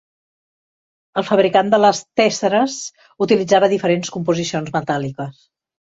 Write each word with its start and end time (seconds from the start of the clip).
El 1.21 1.25
fabricant 1.27 1.69
de 1.75 1.79
les 1.83 2.01
tésseres 2.21 2.77
utilitzava 3.27 3.69
diferents 3.75 4.11
composicions 4.17 4.73
metàl·liques. 4.79 5.45